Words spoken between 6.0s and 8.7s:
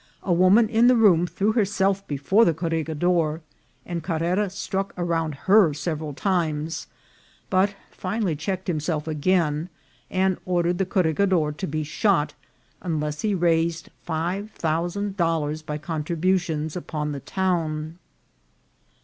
times, but finally checked